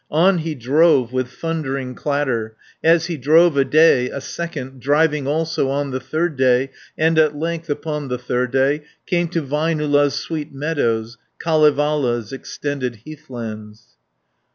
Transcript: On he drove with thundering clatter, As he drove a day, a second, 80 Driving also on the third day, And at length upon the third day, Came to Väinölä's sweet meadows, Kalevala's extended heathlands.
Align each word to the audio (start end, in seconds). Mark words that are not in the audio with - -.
On 0.09 0.39
he 0.39 0.55
drove 0.55 1.13
with 1.13 1.27
thundering 1.29 1.93
clatter, 1.93 2.55
As 2.83 3.05
he 3.05 3.17
drove 3.17 3.55
a 3.55 3.63
day, 3.63 4.09
a 4.09 4.19
second, 4.19 4.77
80 4.77 4.79
Driving 4.79 5.27
also 5.27 5.69
on 5.69 5.91
the 5.91 5.99
third 5.99 6.35
day, 6.35 6.71
And 6.97 7.19
at 7.19 7.35
length 7.37 7.69
upon 7.69 8.07
the 8.07 8.17
third 8.17 8.49
day, 8.51 8.81
Came 9.05 9.27
to 9.27 9.43
Väinölä's 9.43 10.15
sweet 10.15 10.51
meadows, 10.51 11.19
Kalevala's 11.39 12.33
extended 12.33 13.01
heathlands. 13.05 13.89